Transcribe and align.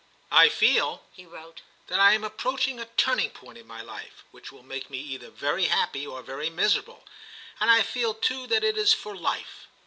* 0.15 0.31
I 0.31 0.49
feel/ 0.49 1.03
he 1.11 1.27
wrote, 1.27 1.61
* 1.73 1.87
that 1.87 1.99
I 1.99 2.13
am 2.13 2.23
approaching 2.23 2.79
a 2.79 2.85
turning 2.87 3.29
point 3.29 3.59
in 3.59 3.67
my 3.67 3.81
life, 3.83 4.23
which 4.31 4.51
will 4.51 4.63
make 4.63 4.89
me 4.89 4.97
either 4.97 5.29
very 5.29 5.65
happy 5.65 6.07
or 6.07 6.23
very 6.23 6.49
miserable; 6.49 7.05
and 7.59 7.69
I 7.69 7.83
feel 7.83 8.15
too 8.15 8.47
that 8.47 8.63
it 8.63 8.79
is 8.79 8.93
for 8.95 9.15
life. 9.15 9.67